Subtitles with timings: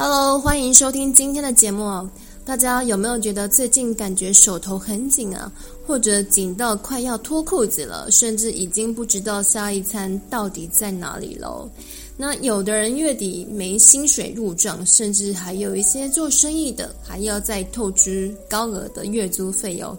[0.00, 2.08] Hello，欢迎收听今天的节目。
[2.44, 5.50] 大家有没有觉得最近感觉手头很紧啊？
[5.84, 11.68] 或者紧到快要脱裤子了，甚至已经不知道下一餐到底在哪里喽？
[12.16, 19.98] 那有的人月底没薪水入账，甚至还有一些做生意的还要再透支高额的月租费用。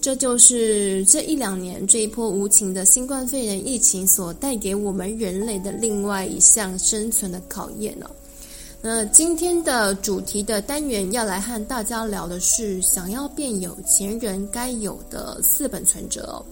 [0.00, 8.08] 这就是这一两年这一波无情的新冠肺炎疫情所带给我们人类的另外一项生存的考验呢。
[8.82, 16.42] 那今天的主题的单元要来和大家聊的是，想要变有钱人该有的四本存折。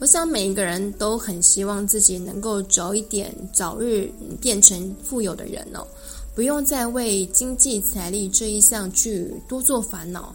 [0.00, 4.10] 我想每一个人都很希望自己能够早一点、早日
[4.40, 5.86] 变成富有的人哦，
[6.34, 10.34] 不用再为经济财力这一项去多做烦恼。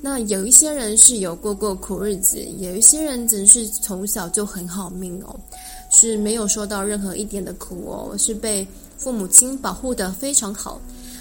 [0.00, 5.38] 那有一些人是有过过苦日子，有一些人则是从小就很好命哦，
[5.90, 8.66] 是没有受到任何一点的苦哦，是被。
[9.04, 10.80] 父母亲保护得非常好，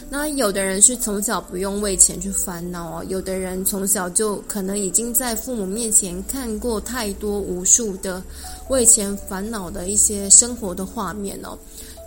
[0.09, 8.23] 那有的人是从小不用为钱去烦恼哦，有的人从小就可能已经在父母面前看过太多无数的
[8.69, 11.57] 为钱烦恼的一些生活的画面哦，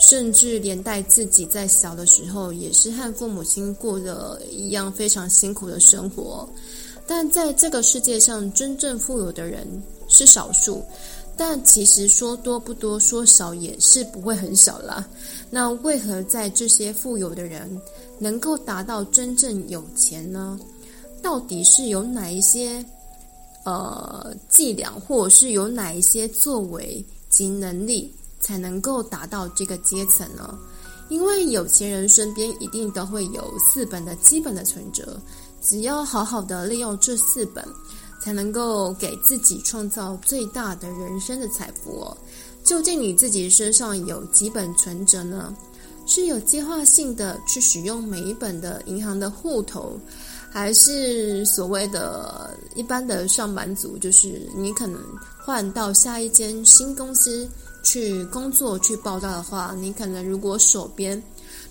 [0.01, 6.49] 甚至连带自己在小的时候也是和父母亲过的一样非常辛苦的生活，
[7.07, 9.69] 但在这个世界上，真正富有的人
[10.09, 10.83] 是少数。
[11.37, 15.07] 但其实说多不多，说少也是不会很少啦。
[15.51, 17.81] 那为何在这些富有的人
[18.19, 20.59] 能够达到真正有钱呢？
[21.23, 22.83] 到底是有哪一些
[23.65, 30.59] 呃伎俩，或者是有哪一些作为及能力，才能够达到这个阶层呢？
[31.09, 35.21] 因为有钱人身边一定都会有四本的基本的存折，
[35.61, 37.63] 只要好好的利用这四本。
[38.27, 42.13] 才能够给自己创造最大的人生的财富。
[42.65, 45.55] 究竟你自己身上有几本存折呢？
[46.07, 49.97] 是有计划性的去使用每一本的银行的户头，
[50.51, 53.97] 还是所谓的一般的上班族？
[53.97, 55.01] 就是你可能
[55.39, 57.49] 换到下一间新公司
[57.85, 61.23] 去工作去报道的话，你可能如果手边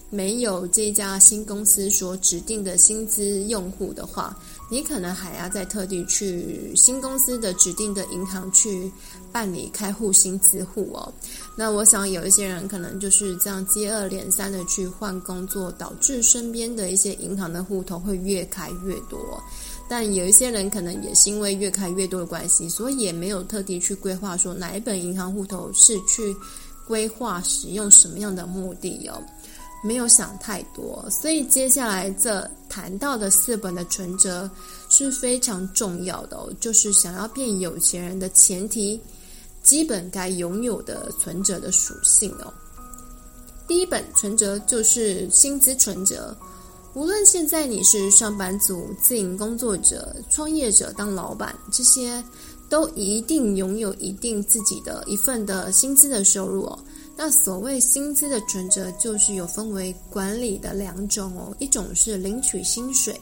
[0.09, 4.38] 没有这家新公司所指定的薪资用户的话，
[4.70, 8.92] 你可能还要再特地去新公司的指定的银行去
[9.31, 11.14] 办理开户新资户哦。
[11.56, 19.20] 那我想有一些人可能就是这样接二连三的去换工作，导致身边的一些银行的户头会越开越多。
[19.88, 26.36] 但有一些人可能也是因为越开越多的关系，所以也没有特地去规划说哪一本银行户头是去
[26.88, 29.22] 规划使用什么样的目的哦。
[29.85, 34.50] 没有想太多，所以接下来这谈到的四本的存折
[34.90, 39.00] 是非常重要的哦，就是想要变有钱人的前提，
[39.62, 42.51] 基本该拥有的存折的属性哦。
[43.68, 46.35] 第一本存折就是薪资存折，
[46.95, 52.24] 无论现在你是上班族、自营工作者、创业者、当老板，这些
[52.69, 56.79] 都一定拥有一定自己的一份的薪资的收入哦。
[57.18, 63.18] 那所谓薪资的存折，就是有分为管理的两种哦，一种是领取薪水，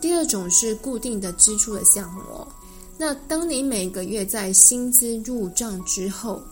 [0.00, 2.48] 第二种是固定的支出的项目哦。
[2.98, 6.42] 那当你每个月在薪资入账之后，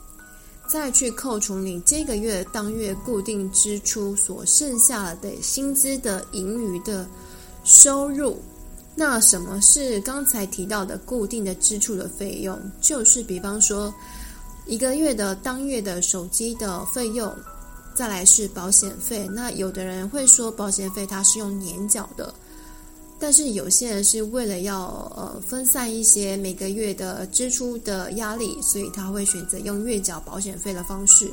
[0.69, 7.05] 再去扣除你这个月当月固定支出所剩下的薪资的盈余的
[7.65, 8.39] 收入，
[8.95, 12.57] 那什么是刚才提到的固定的支出的费用？
[12.81, 13.93] 就是比方说。
[14.69, 17.35] 一个月的当月的手机的费用，
[17.95, 19.27] 再来是保险费。
[19.29, 22.33] 那有的人会说保险费它是用年缴的，
[23.19, 31.33] 但是有些人是为了要呃分散一些每个月的支出的压力，所以他会选择用月缴保险费的方式。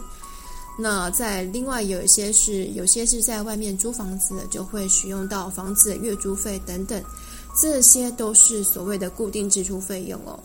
[0.79, 7.03] 那在另外有一些是有些是在外面租房子，就会使用到房子月租费等等，
[7.61, 10.39] 这些都是所谓的固定支出费用哦。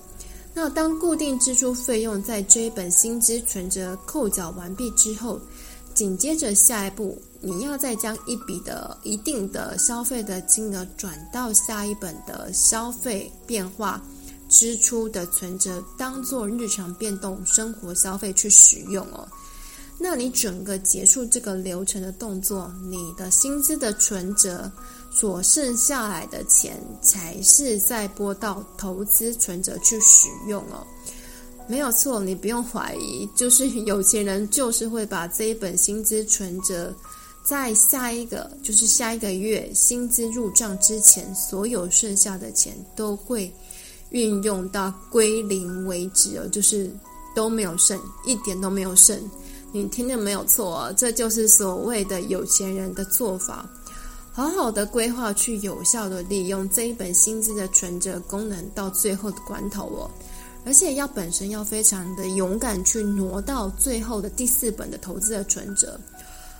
[0.52, 5.40] 那当固定支出费用在这一本薪资存折扣缴完毕之后，
[5.94, 14.02] 紧接着下一步，你要再将一笔的一定的消费的金额转到下一本的消费变化
[14.48, 19.26] 支出的存折，当做日常变动生活消费去使用哦。
[19.98, 24.70] 那你整个结束这个流程的动作，你的薪资的存折。
[25.12, 30.86] 所剩下来的钱才是再拨到投资存折去使用哦，
[31.66, 36.94] 没有错，你不用怀疑，就是有钱人就是会把这一本薪资存折，
[37.44, 43.52] 在下一个就是下一个月薪资入账之前，所有剩下的钱都会
[44.10, 46.90] 运用到归零为止哦，就是
[47.34, 49.20] 都没有剩，一点都没有剩。
[49.72, 53.68] 你听的没有错哦，这就是所谓的有钱人的做法。
[54.32, 60.10] 好好的规划，去有效的利用这一本薪资的存折功能，到最后的关头哦。
[60.64, 65.98] 而且要本身要非常的勇敢，去挪到最后的第四本的投资的存折，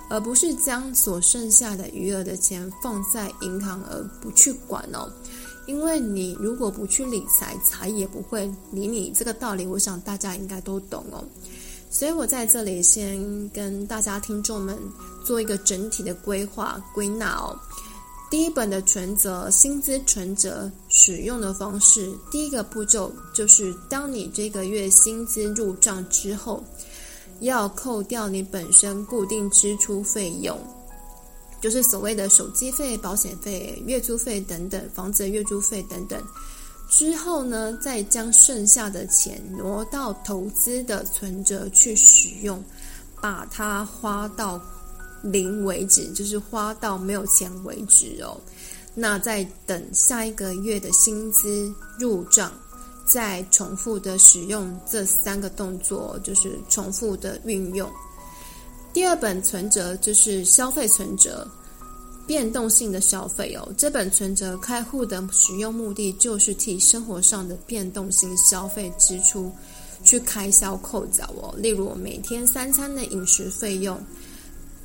[0.09, 5.11] 而不是将所剩下的余额的钱放在银行而不去管哦。
[5.67, 9.13] 因为你如果不去理财，财也不会理你。
[9.15, 11.23] 这个道理，我想大家应该都懂哦。
[11.91, 14.79] 所以我在这里先跟大家听众们
[15.25, 17.59] 做一个整体的规划归纳哦。
[18.31, 26.63] 第一本的存折，薪资存折使用的方式，第一个步骤就是，当你这个月薪资入账之后，
[27.41, 30.57] 要扣掉你本身固定支出费用，
[31.61, 36.23] 就是所谓的手机费、保险费、月租费等等，房子的月租费等等。
[36.91, 42.63] 之后呢，再将剩下的钱挪到投资的存折去使用，
[43.23, 44.61] 把它花到。
[45.23, 48.41] 零为止，就是花到没有钱为止哦。
[48.95, 52.51] 那再等下一个月的薪资入账，
[53.05, 57.87] 再重复的使用这三个动作，就是重复的运用。
[58.95, 61.47] 第二本存折就是消费存折，
[62.31, 63.75] 变动性的消费哦。
[63.77, 69.50] 这本存折开户的使用目的就是替生活上的变动性消费支出
[70.05, 71.53] 去开销扣缴哦。
[71.56, 74.00] 例如每天三餐的饮食费用。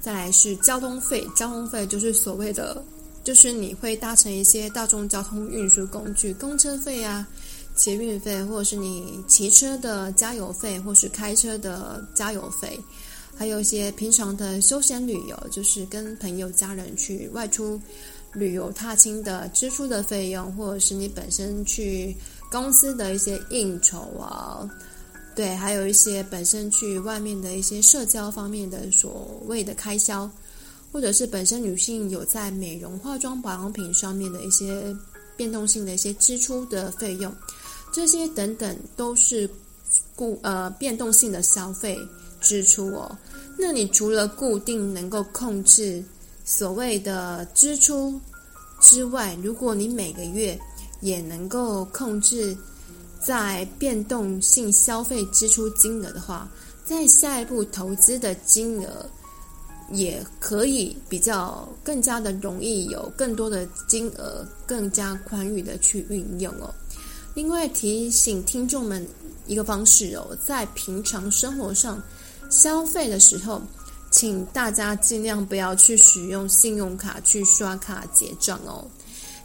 [0.02, 2.84] 再来是交通费，交通费就是所谓的，
[3.24, 7.28] 就是你会搭乘一些大众交通运输工具，公车费啊、
[7.76, 12.80] 捷运费，或者是你骑车的加油费，或是开车的加油费，
[13.38, 17.80] 还有一些平常的休闲旅游，就是跟朋友、家人去外出
[18.34, 22.16] 旅游踏青的支出的费用，或者是你本身去
[22.50, 24.70] 公司的一些应酬啊。
[25.36, 30.30] 对，还有一些本身去外面的一些社交方面的所谓的开销，
[30.94, 34.96] 或者是本身女性有在美容、化妆、保养品上面的一些
[35.36, 37.36] 变动性的一些支出的费用，
[37.92, 39.50] 这些等等都是
[40.16, 42.00] 固呃变动性的消费
[42.46, 43.18] 支出哦。
[43.58, 46.02] 那你除了固定能够控制
[46.46, 48.18] 所谓的支出
[48.80, 50.58] 之外，如果你每个月
[51.02, 52.56] 也能够控制。
[53.18, 56.48] 在变动性消费支出金额的话，
[56.84, 59.04] 在下一步投资的金额
[59.90, 66.72] 也可以比较更加的容易有更多的金额，更加宽裕的去运用哦。
[67.34, 69.04] 另外提醒听众们
[69.48, 72.00] 一个方式哦，在平常生活上
[72.50, 73.62] 消费的时候，
[74.12, 78.88] 请大家尽量不要去使用信用卡去刷卡结账哦。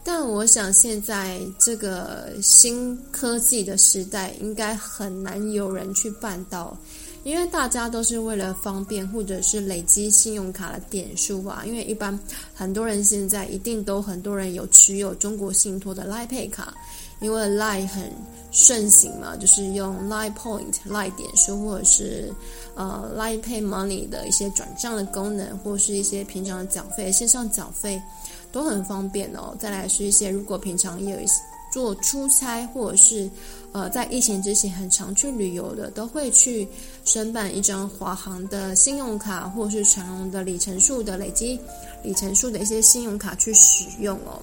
[0.03, 6.75] 但我想，现在这个新科技的时代，应该很难有人去办到，
[7.23, 11.65] 因为大家都是为了方便，或者是累积信用卡的点数吧。
[11.67, 12.19] 因为一般
[12.55, 16.73] 很多人现在一定都很多人有持有中国信托的 Line Pay 卡，
[17.21, 18.13] 因为 Line 很
[18.51, 22.33] 盛行嘛，就是用 Line Point、Line 点数，或者是
[22.75, 28.03] 呃 Line Pay Money 的一些转账的功能，或是一些平常的缴费、线上缴费。
[28.53, 29.55] 都很方便哦。
[29.61, 31.35] 再来是一些，如果平常也有一些
[31.73, 33.31] 做出差，或者是
[33.71, 36.67] 呃在疫情之前很常去旅游的，都会去
[37.05, 41.61] 申办一张华航的信用卡，或是长荣的里程数的累积
[42.03, 44.43] 里程数的一些信用卡去使用哦。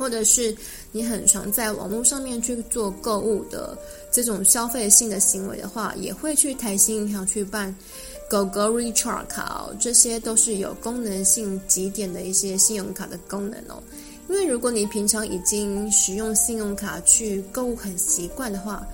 [0.00, 0.56] 或者是
[0.92, 3.76] 你很常在网络上面去做购物的
[4.10, 7.76] 这种消费性的行为的话，也会去台新银行去办。
[8.30, 13.82] GoGo Recharge 卡哦，这些都是有功能性几点的一些信用卡的功能哦。
[14.26, 18.86] 因为如果你平常已经使用信用卡去购物很习惯的话，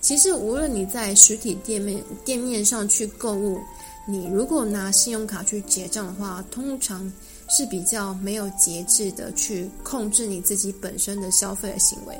[0.00, 3.58] 其实无论你在实体店面店面上去购物，
[4.06, 7.12] 你如果拿信用卡去结账的话，通常
[7.56, 12.18] 是比较没有节制的去控制你自己本身的消费的行为。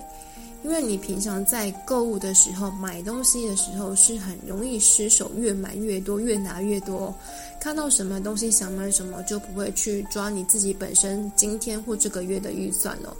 [0.62, 7.12] 因为你平常在购物的时候，买东西的时候是很容易失手，越买越多，越拿越多。
[7.60, 13.14] 看到什么东西想买什么，就不会去抓你自己本身今天或这个月的预算哦。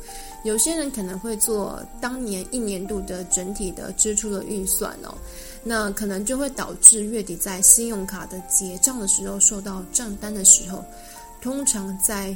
[0.45, 5.13] 有些人可能会做当年一年度的整体的支出的预算哦，
[5.63, 10.83] 那可能就会导致月底在信用卡的结账的时候收到账单的时候，
[11.45, 12.35] 通常在。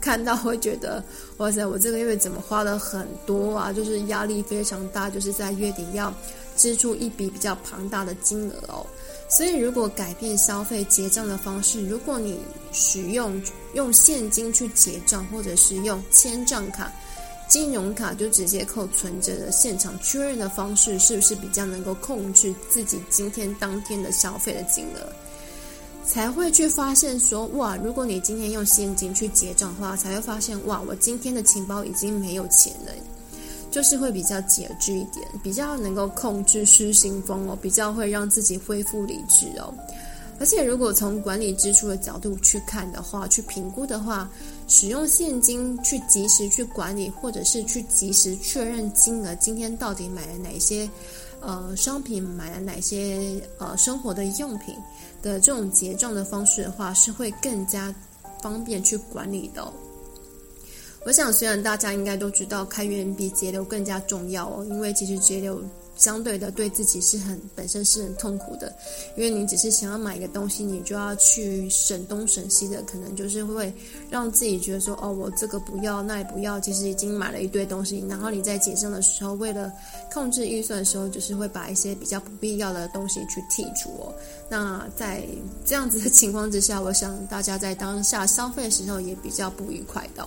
[0.00, 1.02] 看到会觉得，
[1.38, 3.72] 哇塞，我这个月怎么花了很多啊？
[3.72, 6.14] 就是压力非常大，就是在月底要
[6.56, 8.86] 支出一笔比较庞大的金额哦。
[9.28, 12.38] 所以，如果改变消费结账的方式，如果你
[12.70, 13.42] 使用
[13.74, 16.92] 用现金去结账，或者是用签账卡、
[17.48, 25.25] 金融卡就直接扣存折的现场确认的方式，是不是比较能够控制自己今天当天的消费的金额？
[26.06, 32.92] 才会去发现说，哇，如果你今天用现金去结账的话，才会发现，哇，我今天的钱包已经没有钱了，
[33.70, 39.74] 就是会比较节制一点，比较能够控制失心疯哦，比较会让自己恢复理智哦。
[40.38, 44.30] 而且，如果从管理支出的角度去看的话，去评估的话，
[44.68, 50.88] 使用现金去及时去管理，或者是去及时确认金额，今天到底买了哪些
[51.40, 54.74] 呃商品，买了哪些呃生活的用品
[55.22, 57.94] 的这种结账的方式的话，是会更加
[58.42, 59.66] 方便去管理的。
[61.04, 65.62] 我想，虽然大家应该都知道开源比节流更加重要哦，因为其实节流。
[65.96, 68.72] 相对的，对自己是很本身是很痛苦的，
[69.16, 73.72] 因为你只是想要买一个东西，你就要去省东省西的，可能就是会
[74.10, 78.04] 让自己觉得说，哦，我这个不要，那也不要，其实已经买了一堆东西。
[78.08, 79.72] 然后你在结账的时候，为了
[80.12, 84.14] 控制预算的时候，就是会把一些比较不必要的东西去剔除哦。
[84.48, 85.24] 那在
[85.64, 90.26] 这样子的情况之下，我想大家在当下消费的时候也比较不愉快的。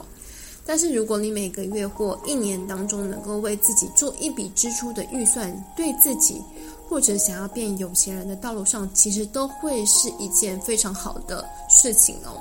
[0.69, 6.39] 但是，如果你每个月或一年当中能够为自己做一笔支出的预算，对自己
[6.87, 12.37] 或者想要变有钱人的道路上，其实都会是一件非常好的事情哦。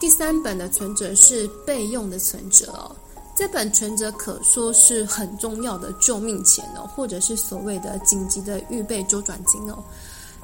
[0.00, 2.90] 第三本的存折是备用的存折哦，
[3.36, 9.78] 这本存折可说是很重要的救命钱哦，或者是所谓的紧急的预备周转金哦。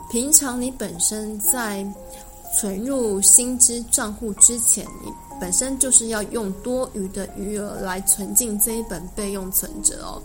[0.08, 1.84] 平常你本身在
[2.60, 10.20] 存入薪资账户之前，你本身就是要用多余的余额来存进这一本备用存折哦，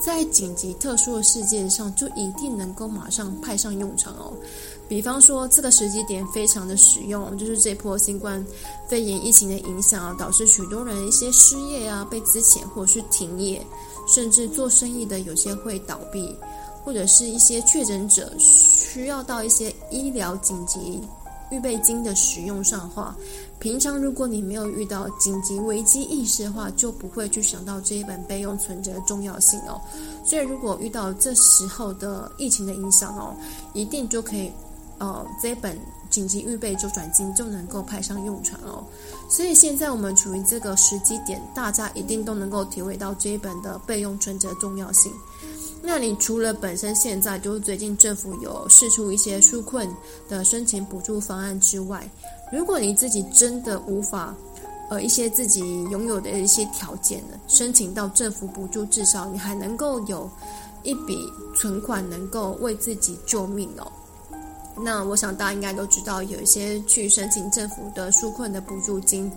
[0.00, 4.32] 在紧急特殊的事件上，就一定能够马上派上用场哦。
[4.88, 8.44] 比方说，这个时机点非常的实用，就是这波新冠
[8.88, 13.60] 肺炎疫情的影响啊，导致许多人一些失业啊，被资遣或是停业，
[14.06, 16.38] 甚至做生意的有些会倒闭，
[16.84, 21.00] 或者是一些确诊者需要到一些医疗紧急。
[21.50, 23.16] 预备金的使用上的话，
[23.58, 29.80] 平常如果你没有遇到紧急危机意识的话，就不会去想到这一本备用存折的重要性哦。
[30.24, 33.34] 所以，如果遇到这时候的疫情的影响哦，
[33.72, 34.52] 一定就可以，
[34.98, 35.78] 呃，这本
[36.08, 38.84] 紧急预备周转金就能够派上用场哦。
[39.28, 45.12] 所以，现在我们处于这个时机点，大家一定都能够体会到这一本的备用存折重要性。
[45.92, 49.92] 那你除了本身现在就是最近政府有试出一些纾困
[50.28, 52.08] 的申请补助方案之外，
[52.52, 54.32] 如果你自己真的无法，
[54.88, 60.30] 呃，一些自己拥有的一些条件呢，申请到政府补助，至少你还能够有
[60.84, 61.18] 一笔
[61.56, 63.90] 存款能够为自己救命哦。
[64.80, 69.28] 那我想大家应该都知道，有一些去申请政府的纾困的补助金，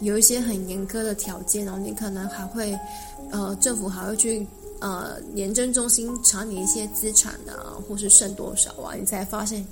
[0.00, 2.74] 有一些很严苛的条件哦，你可能还会，
[3.30, 4.46] 呃，政府还会去。
[4.80, 9.66] 呃，廉政中心查你一些资产啊，或是剩多少啊，你才发现，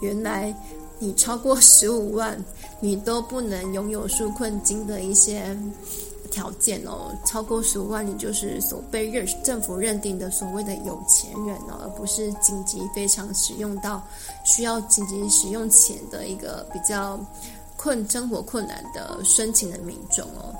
[0.00, 0.54] 原来
[0.98, 2.42] 你超过十五万，
[2.80, 5.54] 你都不能拥有纾困金的一些
[6.30, 7.14] 条件哦。
[7.26, 14.02] 超过十五万，你就是所被认政府认定的所谓的有钱人哦，而不是紧急非常使用到
[14.44, 17.20] 需要紧急使用钱的一个比较
[17.76, 20.56] 困生活困难的申请的民众哦。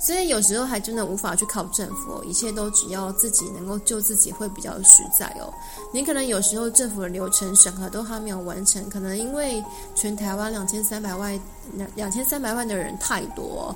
[0.00, 5.52] 所以有时候还真的无法去靠政府哦，一切都只要自己能够救自己会比较实在哦。
[5.92, 9.62] 你可能有时候政府的流程审核都还没有完成，可能因为
[9.94, 11.38] 全台湾两千三百万
[11.74, 13.74] 两两千三百万的人太多，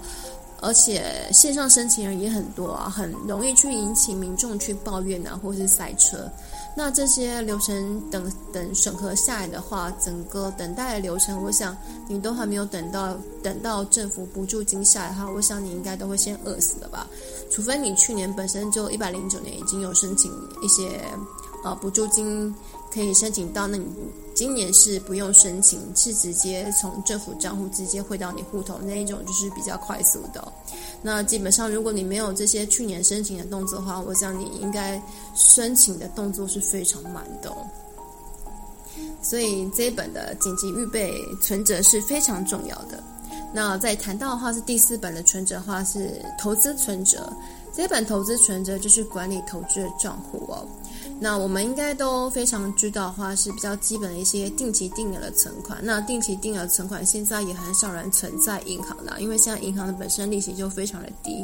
[0.64, 6.30] 而且线上申请人也很多啊，很容易去引起民众去抱怨啊，或是塞车。
[6.76, 11.76] 那这些流程等等审核下来的话，整个等待的流程，我想
[12.08, 17.06] 你都还没有等到等到政府补助金下来的话，我想你应该都会先饿死了吧？
[17.50, 21.00] 除非你去年本身就一百零九年已经有申请一些
[21.62, 22.52] 呃补助金
[22.94, 23.84] 可以申请到，那你
[24.36, 30.52] 今年是不用申请，是直接从政府账户直接汇到你户头那一种，就是比较快速的。
[31.02, 35.02] 那基本上，如果你没有这些去年申请的动作的话，我想你应该
[35.34, 37.52] 申请的动作是非常慢的。
[39.20, 43.02] 所以这一本的紧急预备存折是非常重要的。
[43.52, 47.32] 那在谈到的话，是第四本的存折的话是投资存折。
[47.72, 50.64] 这本投资存折就是管理投资的账户哦。
[51.24, 55.78] 那我们应该都非常知道话，是比较基本的一些定期定额的存款。
[55.82, 61.42] 那定期定额存款现在也很少人存在银行了，因为现在银行的本身利息就非常的低，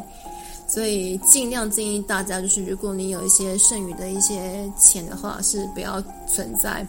[0.69, 6.87] 所以尽量建议大家，就是如果你有一些剩余的一些钱的话，是不要存在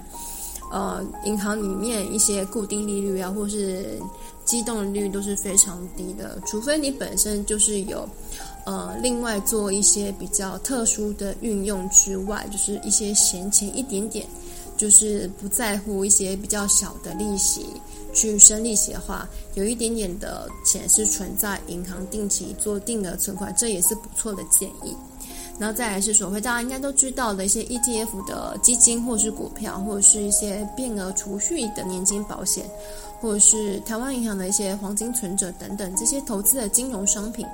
[0.69, 4.01] 呃银行里面一些固定利率啊，或是
[4.43, 8.05] 机动利率都是非常低的，除非你本身就是有。
[8.65, 14.25] 呃，另外做一些比较特殊的运用之外，就是一些闲钱一点点，
[14.77, 17.65] 就是不在乎一些比较小的利息
[18.13, 24.95] 去生利息的话，有一点点的钱是存在银行定期做定额存款，这也是不错的建议。
[25.59, 32.65] 然后再来是所谓大家应该都知道的一些 ETF 的基金，或是股票，或者是一些变额储蓄的年金保险，
[33.19, 37.45] 或者是台湾银行的一些黄金存折等等，这些投资的金融商品，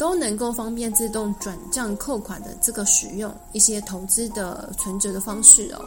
[0.00, 5.84] 都能够方便自动转账扣款的这个使用一些投资的存折的方式哦。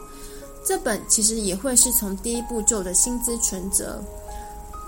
[0.63, 3.99] 这本其实也会是从第一步骤的薪资存折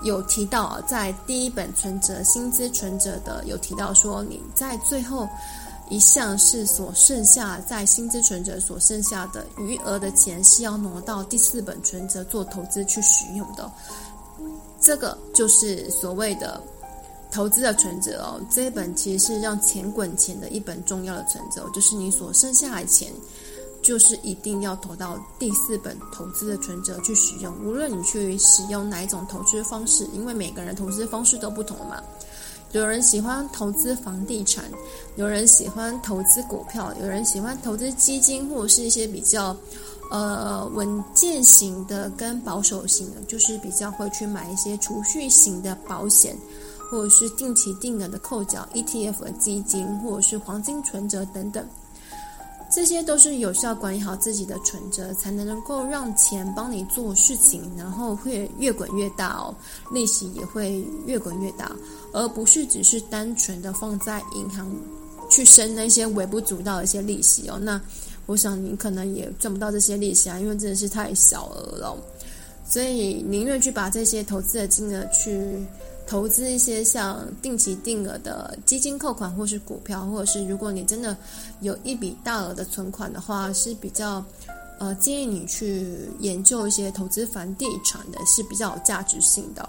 [0.04, 5.28] 有提到啊，在第一本存折薪资存折的有提到说你在最后。
[5.88, 13.70] 一项是所剩下在薪资存折所剩下的余额的钱是要挪到第四本存折做投资去使用的，
[14.80, 16.60] 这个就是所谓的
[17.30, 18.40] 投资的存折哦。
[18.50, 23.12] 这一本其实是让钱滚钱的一本重要的存折，就是你所剩下的钱，
[23.82, 27.54] 就是一定要投到第四本投资的存折去使用。
[27.64, 32.02] 无论你去使用哪一种投资方式，因为每个人投资方式都不同嘛。
[32.72, 34.64] 有人喜欢投资房地产，
[35.14, 39.56] 有人喜欢投资股票，有人喜欢投资基金，或者是一些比较，
[40.10, 46.36] 呃，稳健型的跟保守型的，就是比较会去买一些储蓄型的保险，
[46.90, 51.66] 或者是定期定额的扣缴 ETF 的基金，或者是黄金存折等等。
[52.68, 59.54] 这些都是有效管理好自己的存折，才能能够让钱帮你做事情，然后会越滚越大哦，
[59.92, 61.70] 利息也会越滚越大，
[62.12, 64.68] 而不是只是单纯的放在银行
[65.30, 67.56] 去生那些微不足道的一些利息哦。
[67.56, 67.80] 那
[68.26, 71.96] 我想你可能也赚不到这些利息啊，因为真的是太小额了，
[72.68, 75.56] 所以宁愿去把这些投资的金额去。
[76.06, 81.16] 投资一些像定期定额的基金扣款，或是股票，或者是如果你真的
[81.60, 84.24] 有一笔大额的存款的话，是比较
[84.78, 89.68] 呃建议你去研究一些投资房地产的，是比较有价值性的。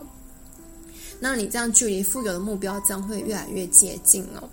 [1.20, 4.48] 那你这样距离富有的目标将会越来越接近哦。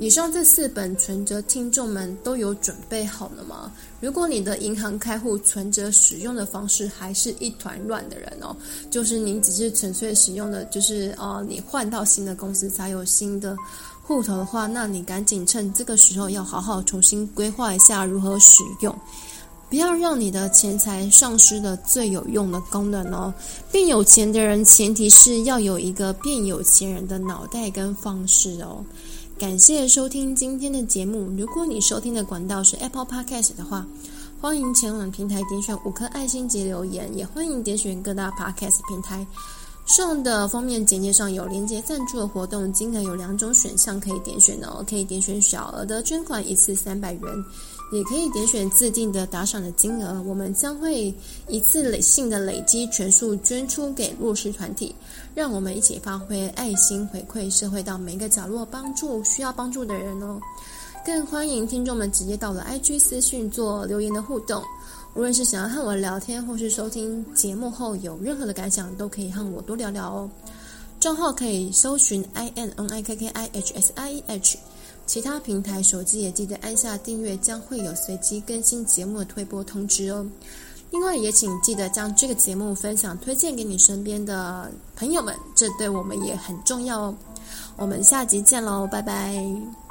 [0.00, 3.70] 以上这四本存折，听众们都有准备好了吗？
[4.00, 8.54] 如果你的银行开户存折使用的方式还是一团乱的人哦，
[8.90, 13.56] 就是你只是纯粹使用的，就是呃，你换到新的公司才有新的
[14.02, 18.94] 户头的话，那你赶紧趁这个时候要好好重新规划一下如何使用，
[19.70, 23.32] 不要让你的钱财丧失了最有用的功能哦。
[23.70, 28.84] 变有钱的人，前提是要有一个变有钱人的脑袋跟方式哦。
[29.36, 31.28] 感谢收听今天的节目。
[31.36, 33.84] 如果你收听的管道是 Apple Podcast 的话，
[34.40, 39.26] 欢迎前往平台点选五颗爱心及留言，也欢迎点选各大 Podcast 平台
[39.86, 47.22] 上的封面简介上有连接赞助的活动，金额有两种选项可以点选哦，可以点选小额的捐款一次三百元。
[47.92, 51.14] 也可以点选自定的打赏的金额，我们将会
[51.48, 54.94] 一次累性的累积全数捐出给弱势团体，
[55.34, 60.40] 让我们一起发挥爱心回馈社会，到每个角落帮助需要帮助的人哦。
[61.04, 64.62] 更欢迎听众们直接到了 IG 私讯做留言的互动，
[65.14, 70.30] 无论是想要和我聊天，或是收听节目后有任何的感想，都可以和我多聊聊哦。
[70.98, 74.58] 账号可以搜寻 i n n i k k i h s i e h。
[75.06, 80.26] 其他平台手机也记得按下订阅，将会有随机更新节目的推播通知哦。
[80.90, 87.14] 另外，也请记得将这个节目分享推荐给你身边的朋友们，这对我们也很重要哦。
[87.76, 89.83] 我们下集见喽，拜拜。